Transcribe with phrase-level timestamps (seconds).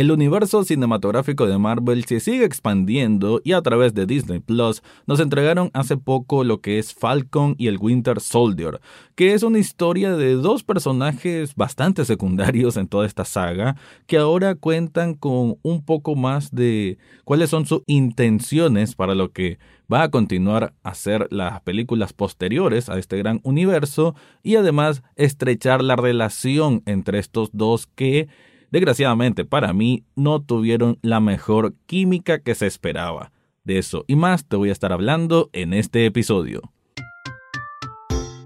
[0.00, 5.20] El universo cinematográfico de Marvel se sigue expandiendo y a través de Disney Plus nos
[5.20, 8.80] entregaron hace poco lo que es Falcon y el Winter Soldier,
[9.14, 13.76] que es una historia de dos personajes bastante secundarios en toda esta saga,
[14.06, 19.58] que ahora cuentan con un poco más de cuáles son sus intenciones para lo que
[19.92, 25.84] va a continuar a ser las películas posteriores a este gran universo y además estrechar
[25.84, 28.28] la relación entre estos dos que
[28.70, 33.32] desgraciadamente para mí no tuvieron la mejor química que se esperaba.
[33.64, 36.62] De eso y más te voy a estar hablando en este episodio.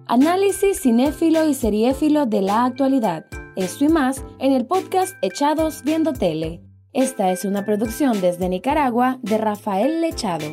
[0.06, 3.24] Análisis cinéfilo y seriéfilo de la actualidad.
[3.56, 6.60] Esto y más en el podcast Echados Viendo Tele.
[6.92, 10.46] Esta es una producción desde Nicaragua de Rafael Lechado.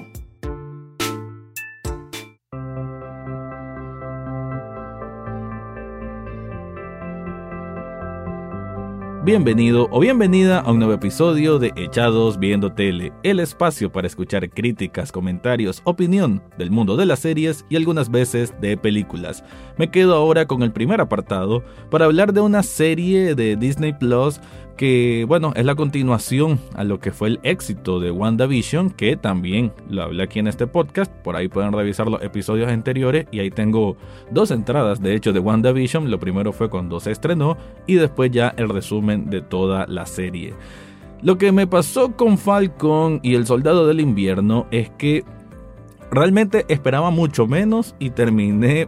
[9.23, 14.49] Bienvenido o bienvenida a un nuevo episodio de Echados Viendo Tele, el espacio para escuchar
[14.49, 19.43] críticas, comentarios, opinión del mundo de las series y algunas veces de películas.
[19.77, 24.41] Me quedo ahora con el primer apartado para hablar de una serie de Disney Plus
[24.77, 29.71] que bueno, es la continuación a lo que fue el éxito de WandaVision, que también
[29.89, 33.51] lo hablé aquí en este podcast, por ahí pueden revisar los episodios anteriores y ahí
[33.51, 33.97] tengo
[34.31, 38.53] dos entradas de hecho de WandaVision, lo primero fue cuando se estrenó y después ya
[38.57, 40.53] el resumen de toda la serie.
[41.21, 45.23] Lo que me pasó con Falcon y el Soldado del Invierno es que
[46.09, 48.87] realmente esperaba mucho menos y terminé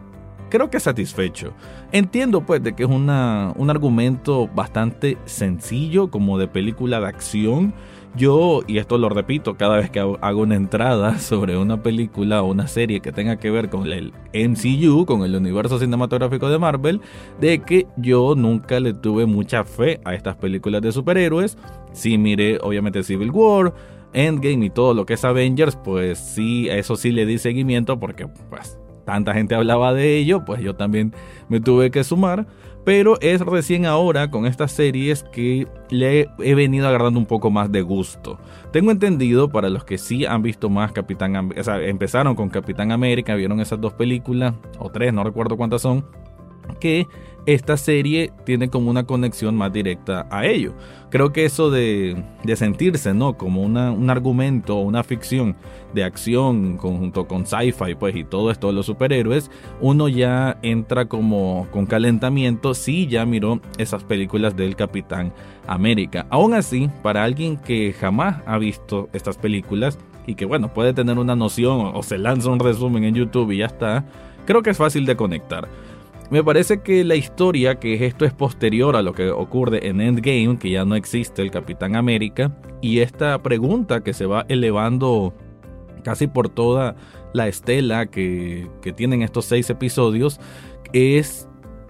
[0.53, 1.51] creo que satisfecho.
[1.91, 7.73] Entiendo pues de que es una, un argumento bastante sencillo como de película de acción.
[8.15, 12.51] Yo, y esto lo repito cada vez que hago una entrada sobre una película o
[12.51, 17.01] una serie que tenga que ver con el MCU, con el universo cinematográfico de Marvel,
[17.41, 21.57] de que yo nunca le tuve mucha fe a estas películas de superhéroes.
[21.93, 23.73] Sí miré obviamente Civil War,
[24.13, 27.99] Endgame y todo lo que es Avengers, pues sí, a eso sí le di seguimiento
[27.99, 31.13] porque pues tanta gente hablaba de ello, pues yo también
[31.50, 32.45] me tuve que sumar.
[32.85, 37.72] Pero es recién ahora con estas series que le he venido agarrando un poco más
[37.72, 38.39] de gusto.
[38.72, 42.91] Tengo entendido, para los que sí han visto más Capitán o sea, empezaron con Capitán
[42.91, 46.05] América, vieron esas dos películas, o tres, no recuerdo cuántas son,
[46.79, 47.07] que
[47.46, 50.74] esta serie tiene como una conexión más directa a ello.
[51.09, 52.24] Creo que eso de,
[52.56, 53.38] sentirse, ¿no?
[53.38, 55.56] Como una, un argumento, una ficción
[55.94, 61.06] de acción conjunto con sci-fi, pues, y todo esto de los superhéroes, uno ya entra
[61.06, 65.34] como con calentamiento si ya miró esas películas del Capitán
[65.68, 66.25] América.
[66.29, 71.19] Aún así, para alguien que jamás ha visto estas películas y que, bueno, puede tener
[71.19, 74.06] una noción o se lanza un resumen en YouTube y ya está,
[74.46, 75.68] creo que es fácil de conectar.
[76.33, 80.57] Me parece que la historia, que esto es posterior a lo que ocurre en Endgame,
[80.57, 85.35] que ya no existe el Capitán América, y esta pregunta que se va elevando
[86.03, 86.95] casi por toda
[87.33, 90.39] la estela que, que tienen estos seis episodios,
[90.91, 91.47] es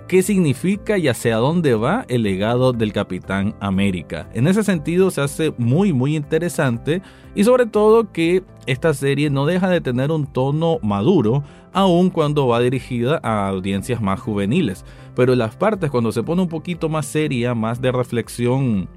[0.09, 4.29] qué significa y hacia dónde va el legado del Capitán América.
[4.33, 7.01] En ese sentido se hace muy muy interesante
[7.33, 11.43] y sobre todo que esta serie no deja de tener un tono maduro
[11.73, 14.85] aun cuando va dirigida a audiencias más juveniles.
[15.15, 18.87] Pero las partes cuando se pone un poquito más seria, más de reflexión,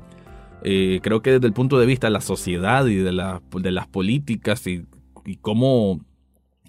[0.62, 4.66] eh, creo que desde el punto de vista de la sociedad y de, las políticas
[4.66, 4.86] y,
[5.25, 6.00] y cómo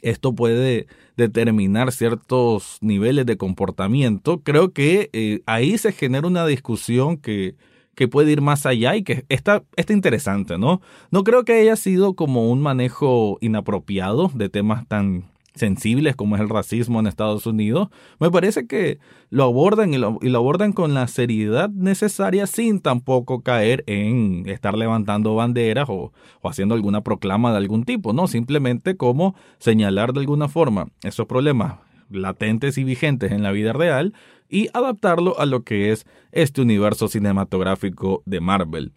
[0.02, 7.18] esto puede determinar ciertos niveles de comportamiento, creo que eh, ahí se genera una discusión
[7.18, 7.56] que,
[7.96, 10.82] que puede ir más allá y que está, está interesante, ¿no?
[11.12, 15.26] No creo que haya sido como un manejo inapropiado de temas tan
[15.58, 20.20] sensibles como es el racismo en Estados Unidos, me parece que lo abordan y lo,
[20.36, 26.76] abordan con la seriedad necesaria sin tampoco caer en estar levantando banderas o, o haciendo
[26.76, 31.80] alguna proclama de algún tipo, no, simplemente como señalar de alguna forma esos problemas
[32.10, 34.14] latentes y vigentes en la vida real
[34.50, 38.94] y adaptarlo a lo que es este universo cinematográfico de Marvel.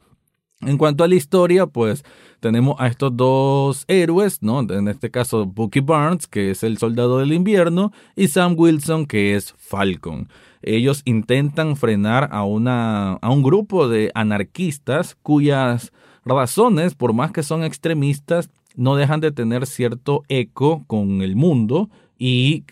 [0.61, 2.05] En cuanto a la historia, pues
[2.41, 4.61] tenemos a estos dos héroes, ¿no?
[4.61, 9.37] En este caso, Bucky Barnes, que es el soldado del invierno, y Sam Wilson, que
[9.37, 10.29] es Falcon.
[10.61, 15.93] Ellos intentan frenar a, una, a un grupo de anarquistas cuyas
[16.27, 21.89] razones, por más que son extremistas, no dejan de tener cierto eco con el mundo
[22.19, 22.65] y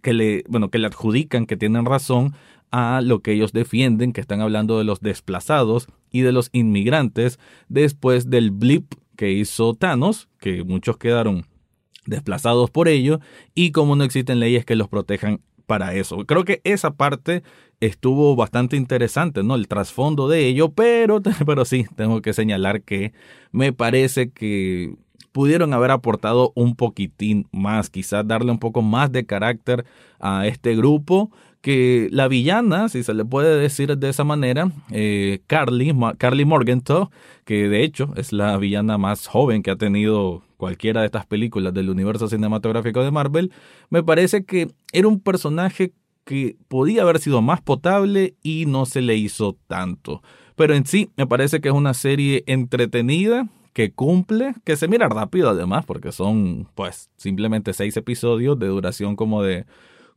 [0.00, 2.34] que, le, bueno, que le adjudican que tienen razón
[2.70, 7.40] a lo que ellos defienden, que están hablando de los desplazados y de los inmigrantes
[7.68, 11.44] después del blip que hizo Thanos, que muchos quedaron
[12.06, 13.18] desplazados por ello,
[13.52, 16.18] y como no existen leyes que los protejan para eso.
[16.24, 17.42] Creo que esa parte
[17.80, 19.56] estuvo bastante interesante, ¿no?
[19.56, 23.12] El trasfondo de ello, pero, pero sí, tengo que señalar que
[23.50, 24.94] me parece que
[25.32, 29.84] pudieron haber aportado un poquitín más, quizás darle un poco más de carácter
[30.20, 31.32] a este grupo,
[31.64, 37.08] que la villana, si se le puede decir de esa manera, eh, Carly, Carly Morgenthau,
[37.46, 41.72] que de hecho es la villana más joven que ha tenido cualquiera de estas películas
[41.72, 43.50] del universo cinematográfico de Marvel,
[43.88, 45.94] me parece que era un personaje
[46.26, 50.22] que podía haber sido más potable y no se le hizo tanto.
[50.56, 55.08] Pero en sí me parece que es una serie entretenida, que cumple, que se mira
[55.08, 59.64] rápido además, porque son pues simplemente seis episodios de duración como de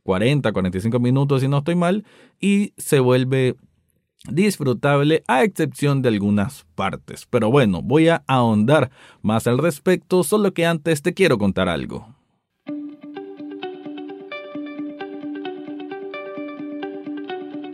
[0.08, 2.06] 40, 45 minutos si no estoy mal,
[2.40, 3.56] y se vuelve
[4.24, 7.26] disfrutable a excepción de algunas partes.
[7.28, 8.90] Pero bueno, voy a ahondar
[9.20, 12.17] más al respecto, solo que antes te quiero contar algo.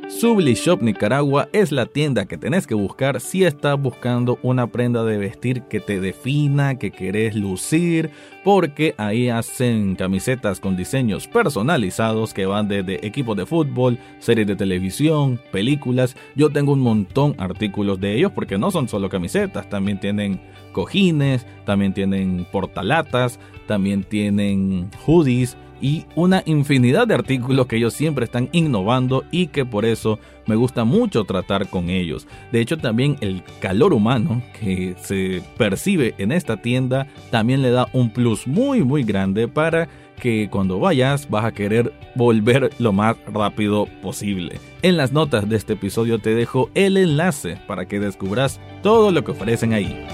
[0.09, 5.03] Subli Shop Nicaragua es la tienda que tenés que buscar si estás buscando una prenda
[5.03, 8.11] de vestir que te defina, que querés lucir,
[8.45, 14.57] porque ahí hacen camisetas con diseños personalizados que van desde equipos de fútbol, series de
[14.57, 16.17] televisión, películas.
[16.37, 20.41] Yo tengo un montón artículos de ellos porque no son solo camisetas, también tienen
[20.73, 28.25] cojines, también tienen portalatas, también tienen hoodies y una infinidad de artículos que ellos siempre
[28.25, 32.27] están innovando y que por eso me gusta mucho tratar con ellos.
[32.53, 37.89] De hecho también el calor humano que se percibe en esta tienda también le da
[37.93, 39.89] un plus muy muy grande para
[40.21, 44.61] que cuando vayas vas a querer volver lo más rápido posible.
[44.83, 49.25] En las notas de este episodio te dejo el enlace para que descubras todo lo
[49.25, 50.07] que ofrecen ahí.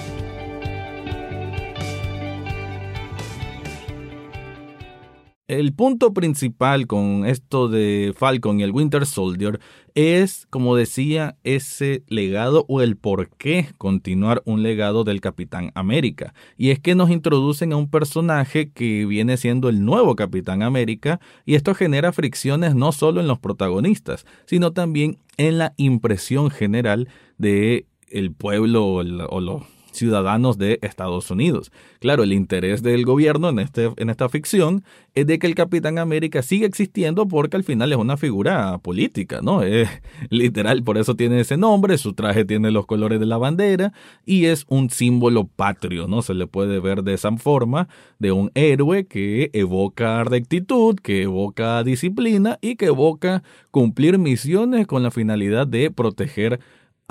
[5.50, 9.58] El punto principal con esto de Falcon y el Winter Soldier
[9.96, 16.34] es, como decía, ese legado o el por qué continuar un legado del Capitán América.
[16.56, 21.18] Y es que nos introducen a un personaje que viene siendo el nuevo Capitán América
[21.44, 27.08] y esto genera fricciones no solo en los protagonistas, sino también en la impresión general
[27.38, 31.72] de el pueblo o, los ciudadanos de Estados Unidos.
[32.00, 34.84] Claro, el interés del gobierno en, este, en esta ficción
[35.14, 39.40] es de que el Capitán América siga existiendo porque al final es una figura política,
[39.42, 39.62] ¿no?
[39.70, 39.88] Es
[40.30, 43.92] literal, por eso tiene ese nombre, su traje tiene los colores de la bandera
[44.26, 46.22] y es un símbolo patrio, ¿no?
[46.22, 47.88] Se le puede ver de esa forma
[48.18, 55.02] de un héroe que evoca rectitud, que evoca disciplina y que evoca cumplir misiones con
[55.02, 56.60] la finalidad de proteger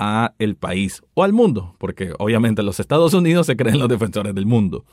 [0.00, 4.34] a el país o al mundo, porque obviamente los Estados Unidos se creen los defensores
[4.34, 4.86] del mundo.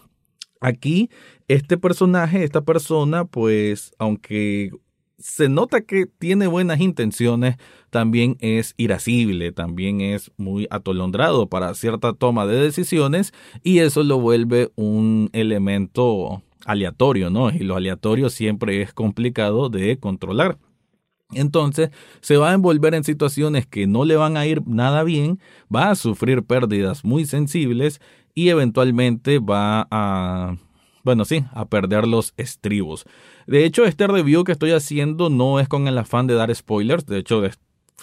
[0.60, 1.10] Aquí,
[1.48, 4.72] este personaje, esta persona, pues, aunque
[5.18, 7.56] se nota que tiene buenas intenciones,
[7.90, 13.34] también es irascible, también es muy atolondrado para cierta toma de decisiones
[13.64, 17.50] y eso lo vuelve un elemento aleatorio, ¿no?
[17.50, 20.58] Y lo aleatorio siempre es complicado de controlar.
[21.34, 21.90] Entonces
[22.22, 25.40] se va a envolver en situaciones que no le van a ir nada bien,
[25.74, 28.00] va a sufrir pérdidas muy sensibles
[28.34, 30.56] y eventualmente va a,
[31.04, 33.06] bueno, sí, a perder los estribos.
[33.46, 37.06] De hecho, este review que estoy haciendo no es con el afán de dar spoilers,
[37.06, 37.44] de hecho,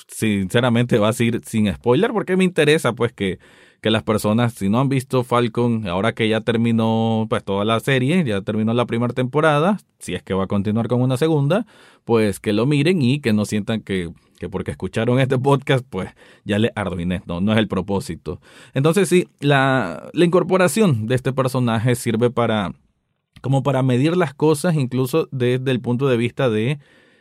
[0.09, 3.39] sinceramente va a ser sin spoiler porque me interesa pues que
[3.85, 7.79] que las personas, si no han visto Falcon, ahora que ya terminó pues toda la
[7.81, 11.67] serie, ya terminó la primera temporada, si es que va a continuar con una segunda,
[12.05, 16.09] pues que lo miren y que no sientan que, que porque escucharon este podcast, pues
[16.47, 17.21] ya le arruiné.
[17.27, 18.41] No, no es el propósito.
[18.73, 22.73] Entonces sí, la, la incorporación de este personaje sirve para
[23.43, 26.79] como para medir las cosas incluso desde el punto de vista de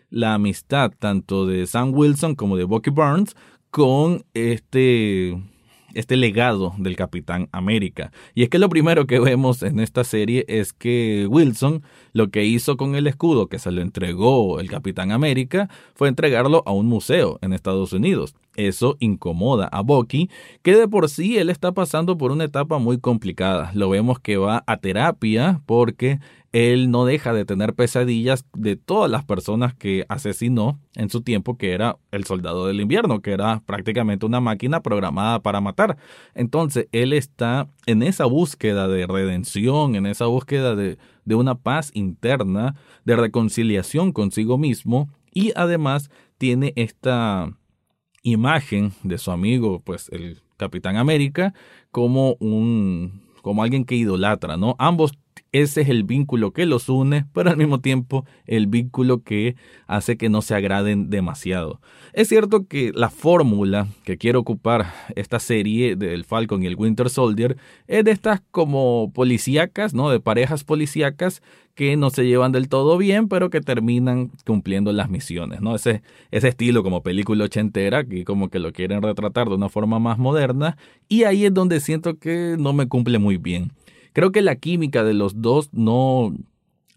[0.10, 3.36] la amistad tanto de Sam Wilson como de Bucky Barnes
[3.70, 5.38] con este
[5.94, 8.12] este legado del Capitán América.
[8.36, 11.84] Y es que lo primero que vemos en esta serie es que Wilson
[12.14, 16.64] lo que hizo con el escudo que se lo entregó el Capitán América fue entregarlo
[16.66, 18.36] a un museo en Estados Unidos.
[18.56, 20.30] Eso incomoda a Bucky,
[20.62, 23.72] que de por sí él está pasando por una etapa muy complicada.
[23.74, 26.20] Lo vemos que va a terapia porque
[26.54, 31.58] él no deja de tener pesadillas de todas las personas que asesinó en su tiempo,
[31.58, 35.98] que era el soldado del invierno, que era prácticamente una máquina programada para matar.
[36.36, 41.90] Entonces, él está en esa búsqueda de redención, en esa búsqueda de, de una paz
[41.96, 47.52] interna, de reconciliación consigo mismo, y además tiene esta
[48.24, 51.54] imagen de su amigo, pues el Capitán América,
[51.92, 54.76] como un como alguien que idolatra, ¿no?
[54.80, 55.12] Ambos
[55.54, 59.56] ese es el vínculo que los une, pero al mismo tiempo el vínculo que
[59.88, 61.80] hace que no se agraden demasiado.
[62.12, 67.10] Es cierto que la fórmula que quiere ocupar esta serie del Falcon y el Winter
[67.10, 67.56] Soldier
[67.88, 70.10] es de estas como policíacas, ¿no?
[70.10, 71.42] De parejas policíacas
[71.76, 75.76] que no se llevan del todo bien, pero que terminan cumpliendo las misiones, ¿no?
[75.76, 80.00] Ese, ese estilo como película ochentera, que como que lo quieren retratar de una forma
[80.00, 83.72] más moderna, y ahí es donde siento que no me cumple muy bien.
[84.14, 86.34] Creo que la química de los dos no,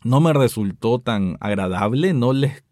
[0.04, 2.62] no me resultó tan agradable, no les,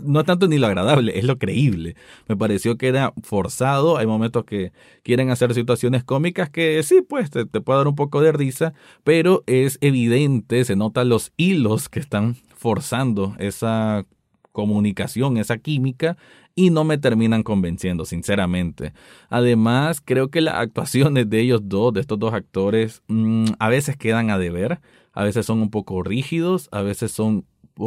[0.00, 1.96] no tanto ni lo agradable, es lo creíble.
[2.28, 7.30] Me pareció que era forzado, hay momentos que quieren hacer situaciones cómicas que sí, pues
[7.30, 8.72] te, te puede dar un poco de risa,
[9.04, 14.06] pero es evidente, se notan los hilos que están forzando esa
[14.52, 16.16] comunicación, esa química,
[16.54, 18.92] y no me terminan convenciendo, sinceramente.
[19.28, 23.96] Además, creo que las actuaciones de ellos dos, de estos dos actores, mm, a veces
[23.96, 24.80] quedan a deber,
[25.12, 27.46] a veces son un poco rígidos, a veces son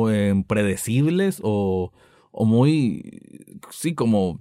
[0.09, 1.91] em, predecibles o,
[2.31, 3.21] o muy,
[3.69, 4.39] sí, como,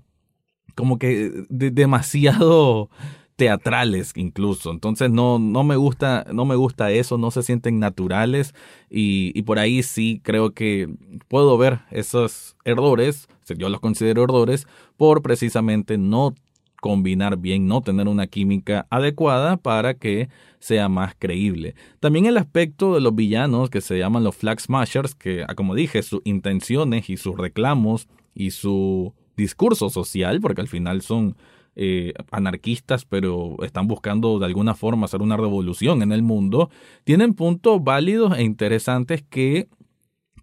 [0.75, 2.91] como que demasiado
[3.37, 4.71] teatrales incluso.
[4.71, 8.55] Entonces no, no me gusta, no me gusta eso, no se sienten naturales
[8.91, 10.89] y, y por ahí sí creo que
[11.29, 16.35] puedo ver esos errores, yo los considero errores, por precisamente no
[16.83, 21.77] combinar bien, no tener una química adecuada para que sea más creíble.
[22.01, 25.77] También el aspecto de los villanos que se llaman los Flag Smashers, que ah, como
[25.77, 31.37] dije, sus intenciones y sus reclamos y su discurso social, porque al final son
[31.77, 36.69] eh, anarquistas, pero están buscando de alguna forma hacer una revolución en el mundo,
[37.05, 39.69] tienen puntos válidos e interesantes que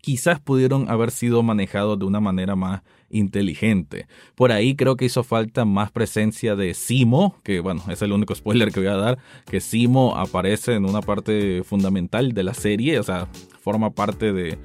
[0.01, 4.07] quizás pudieron haber sido manejados de una manera más inteligente.
[4.35, 8.35] Por ahí creo que hizo falta más presencia de Simo, que bueno, es el único
[8.35, 12.99] spoiler que voy a dar, que Simo aparece en una parte fundamental de la serie,
[12.99, 13.27] o sea,
[13.61, 14.57] forma parte de,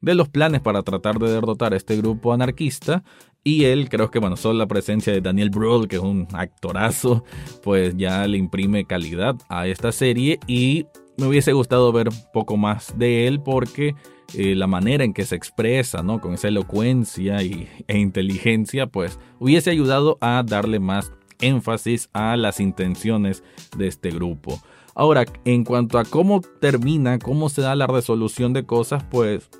[0.00, 3.02] de los planes para tratar de derrotar a este grupo anarquista
[3.44, 7.24] y él, creo que, bueno, solo la presencia de Daniel Brühl, que es un actorazo,
[7.62, 10.38] pues ya le imprime calidad a esta serie.
[10.46, 10.86] Y
[11.18, 13.94] me hubiese gustado ver poco más de él porque
[14.34, 16.20] eh, la manera en que se expresa, ¿no?
[16.20, 22.60] Con esa elocuencia y, e inteligencia, pues hubiese ayudado a darle más énfasis a las
[22.60, 23.42] intenciones
[23.76, 24.60] de este grupo.
[24.94, 29.50] Ahora, en cuanto a cómo termina, cómo se da la resolución de cosas, pues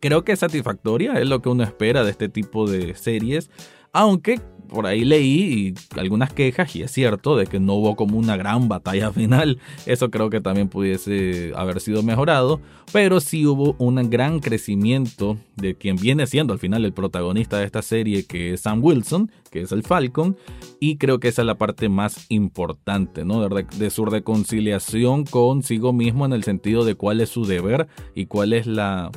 [0.00, 3.50] creo que es satisfactoria, es lo que uno espera de este tipo de series,
[3.92, 4.40] aunque
[4.72, 8.68] por ahí leí algunas quejas y es cierto de que no hubo como una gran
[8.68, 12.60] batalla final, eso creo que también pudiese haber sido mejorado,
[12.92, 17.66] pero sí hubo un gran crecimiento de quien viene siendo al final el protagonista de
[17.66, 20.36] esta serie que es Sam Wilson, que es el Falcon,
[20.80, 23.46] y creo que esa es la parte más importante, ¿no?
[23.46, 28.26] De, de su reconciliación consigo mismo en el sentido de cuál es su deber y
[28.26, 29.10] cuál es la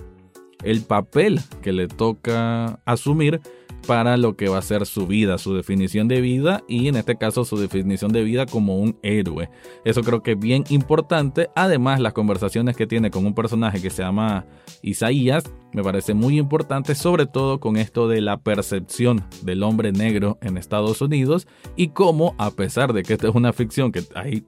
[0.64, 3.40] el papel que le toca asumir
[3.86, 7.18] para lo que va a ser su vida, su definición de vida y en este
[7.18, 9.50] caso su definición de vida como un héroe.
[9.84, 11.50] Eso creo que es bien importante.
[11.56, 14.46] Además, las conversaciones que tiene con un personaje que se llama
[14.82, 20.38] Isaías me parece muy importante, sobre todo con esto de la percepción del hombre negro
[20.42, 24.46] en Estados Unidos y cómo, a pesar de que esta es una ficción, que hay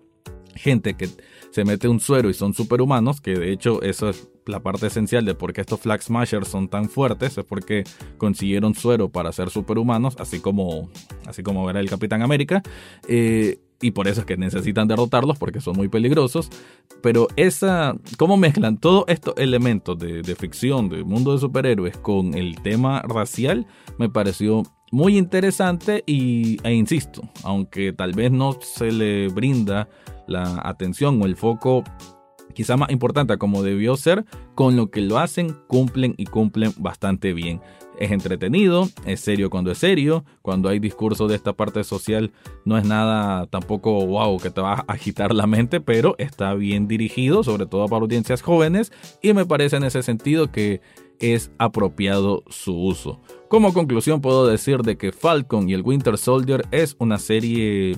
[0.55, 1.09] gente que
[1.51, 5.25] se mete un suero y son superhumanos, que de hecho eso es la parte esencial
[5.25, 7.83] de por qué estos Flag Smashers son tan fuertes, es porque
[8.17, 10.89] consiguieron suero para ser superhumanos, así como,
[11.25, 12.61] así como era el Capitán América.
[13.07, 16.49] Eh, y por eso es que necesitan derrotarlos porque son muy peligrosos.
[17.01, 22.59] Pero esa, cómo mezclan todos estos elementos de, ficción, de mundo de superhéroes con el
[22.61, 23.67] tema racial,
[23.99, 29.87] me pareció muy interesante y, e insisto, aunque tal vez no se le brinda
[30.27, 31.83] la atención o el foco
[32.57, 37.31] quizá más importante como debió ser, con lo que lo hacen cumplen y cumplen bastante
[37.31, 37.61] bien.
[37.99, 42.31] Es entretenido, es serio cuando es serio, cuando hay discurso de esta parte social
[42.65, 46.87] no es nada tampoco wow que te va a agitar la mente, pero está bien
[46.87, 50.81] dirigido, sobre todo para audiencias jóvenes y me parece en ese sentido que
[51.19, 53.21] es apropiado su uso.
[53.49, 57.97] Como conclusión puedo decir de que Falcon y el Winter Soldier es una serie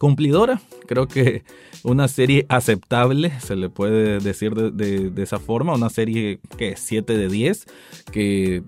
[0.00, 1.44] cumplidora, creo que
[1.84, 7.18] una serie aceptable, se le puede decir de, esa forma, una serie que es 7
[7.18, 7.66] de 10,
[8.10, 8.62] que,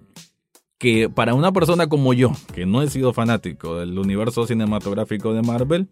[0.77, 5.41] que para una persona como yo, que no he sido fanático del universo cinematográfico de
[5.41, 5.89] Marvel,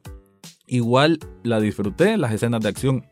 [0.67, 3.07] igual la disfruté, las escenas de acción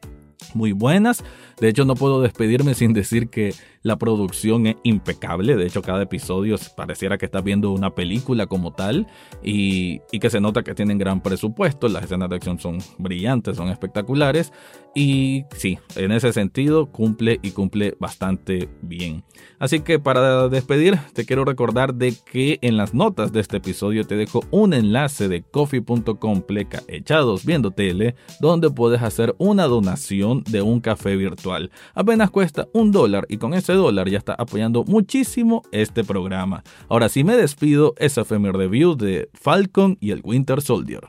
[0.52, 1.25] muy buenas.
[1.58, 3.54] De hecho, no puedo despedirme sin decir que
[3.88, 8.73] la producción es impecable, de hecho cada episodio pareciera que estás viendo una película como
[8.73, 9.07] tal
[9.42, 13.57] y, y que se nota que tienen gran presupuesto, las escenas de acción son brillantes,
[13.57, 14.52] son espectaculares
[14.95, 19.23] y sí, en ese sentido cumple y cumple bastante bien.
[19.59, 24.07] Así que para despedir, te quiero recordar de que en las notas de este episodio
[24.07, 30.42] te dejo un enlace de coffee.com pleca echados viendo tele, donde puedes hacer una donación
[30.45, 31.71] de un café virtual.
[31.95, 36.62] Apenas cuesta un dólar y con ese dólar ya está apoyando muchísimo este programa.
[36.88, 41.08] Ahora sí me despido, esa fue mi review de Falcon y el Winter Soldier.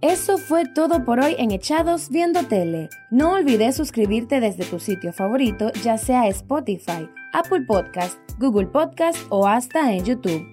[0.00, 2.88] Eso fue todo por hoy en Echados Viendo Tele.
[3.10, 9.48] No olvides suscribirte desde tu sitio favorito, ya sea Spotify, Apple Podcast, Google Podcast o
[9.48, 10.46] hasta en YouTube.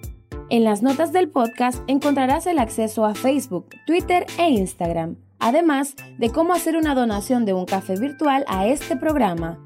[0.48, 6.30] En las notas del podcast encontrarás el acceso a Facebook, Twitter e Instagram, además de
[6.30, 9.65] cómo hacer una donación de un café virtual a este programa.